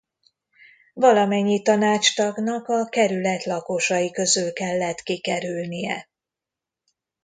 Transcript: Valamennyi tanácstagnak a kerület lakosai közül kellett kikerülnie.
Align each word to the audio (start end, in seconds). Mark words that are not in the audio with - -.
Valamennyi 0.93 1.61
tanácstagnak 1.61 2.67
a 2.67 2.89
kerület 2.89 3.43
lakosai 3.45 4.11
közül 4.11 4.53
kellett 4.53 5.01
kikerülnie. 5.01 6.09